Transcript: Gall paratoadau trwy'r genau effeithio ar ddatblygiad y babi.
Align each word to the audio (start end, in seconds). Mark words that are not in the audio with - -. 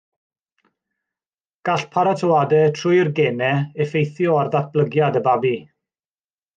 Gall 1.69 1.83
paratoadau 1.97 2.63
trwy'r 2.79 3.13
genau 3.21 3.53
effeithio 3.87 4.41
ar 4.43 4.53
ddatblygiad 4.59 5.23
y 5.23 5.27
babi. 5.33 5.57